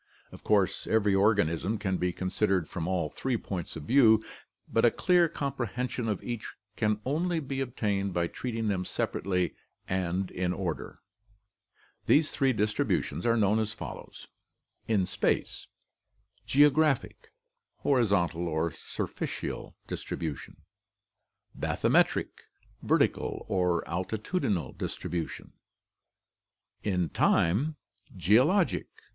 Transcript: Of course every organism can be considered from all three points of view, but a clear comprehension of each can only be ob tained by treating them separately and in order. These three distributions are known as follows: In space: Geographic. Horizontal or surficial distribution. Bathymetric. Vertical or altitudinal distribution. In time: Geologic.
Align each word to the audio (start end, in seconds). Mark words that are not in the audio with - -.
Of 0.31 0.43
course 0.43 0.87
every 0.87 1.13
organism 1.13 1.77
can 1.77 1.97
be 1.97 2.11
considered 2.11 2.67
from 2.67 2.87
all 2.87 3.07
three 3.07 3.37
points 3.37 3.75
of 3.75 3.83
view, 3.83 4.19
but 4.67 4.83
a 4.83 4.89
clear 4.89 5.29
comprehension 5.29 6.07
of 6.09 6.23
each 6.23 6.51
can 6.75 6.99
only 7.05 7.39
be 7.39 7.61
ob 7.61 7.75
tained 7.75 8.11
by 8.11 8.25
treating 8.25 8.67
them 8.67 8.83
separately 8.83 9.53
and 9.87 10.31
in 10.31 10.53
order. 10.53 11.01
These 12.07 12.31
three 12.31 12.51
distributions 12.51 13.27
are 13.27 13.37
known 13.37 13.59
as 13.59 13.73
follows: 13.75 14.25
In 14.87 15.05
space: 15.05 15.67
Geographic. 16.47 17.31
Horizontal 17.83 18.47
or 18.47 18.71
surficial 18.71 19.75
distribution. 19.85 20.63
Bathymetric. 21.55 22.29
Vertical 22.81 23.45
or 23.47 23.83
altitudinal 23.83 24.75
distribution. 24.75 25.53
In 26.81 27.09
time: 27.09 27.75
Geologic. 28.17 28.87